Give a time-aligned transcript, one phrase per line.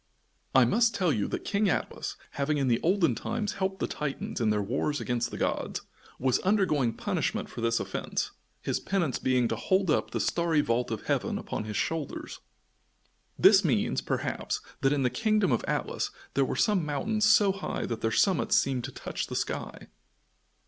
[0.55, 4.41] I must tell you that King Atlas, having in the olden time helped the Titans
[4.41, 5.81] in their wars against the gods,
[6.17, 8.31] was undergoing punishment for this offence,
[8.63, 12.39] his penance being to hold up the starry vault of heaven upon his shoulders.
[13.37, 17.85] This means, perhaps, that in the kingdom of Atlas there were some mountains so high
[17.85, 19.85] that their summits seemed to touch the sky.